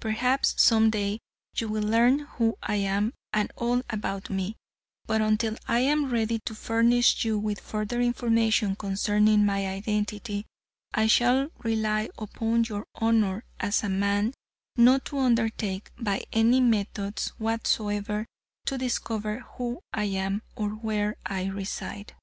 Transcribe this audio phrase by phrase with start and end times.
[0.00, 1.20] Perhaps some day
[1.54, 4.56] you will learn who I am, and all about me,
[5.06, 10.44] but until I am ready to furnish you with further information concerning my identity,
[10.92, 14.34] I shall rely upon your honor as a man
[14.74, 18.26] not to undertake, by any methods whatsoever,
[18.64, 22.16] to discover who I am, or where I reside."